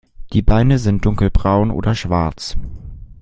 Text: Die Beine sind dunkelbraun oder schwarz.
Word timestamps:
Die 0.33 0.41
Beine 0.41 0.79
sind 0.79 1.05
dunkelbraun 1.05 1.69
oder 1.69 1.93
schwarz. 1.93 2.57